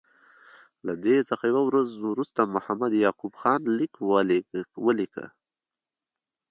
[0.87, 3.93] له دې څخه یوه ورځ وروسته محمد یعقوب خان لیک
[4.85, 5.25] ولیکه.